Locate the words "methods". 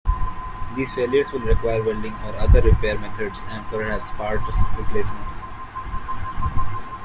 2.97-3.39